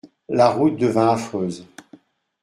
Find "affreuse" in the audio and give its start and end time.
1.09-1.67